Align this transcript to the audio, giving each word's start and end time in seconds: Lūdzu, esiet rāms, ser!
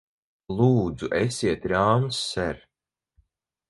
Lūdzu, 0.61 1.11
esiet 1.21 1.69
rāms, 1.75 2.25
ser! 2.35 2.67